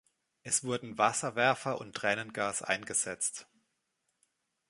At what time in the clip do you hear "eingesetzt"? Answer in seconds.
2.63-3.45